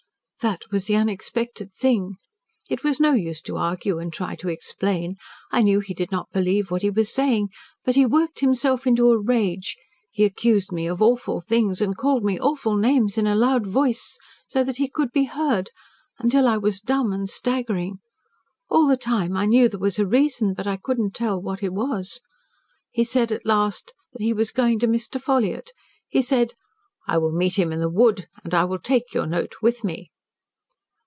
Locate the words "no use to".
2.99-3.57